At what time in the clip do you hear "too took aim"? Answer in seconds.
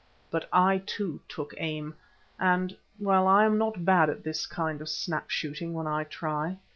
0.87-1.93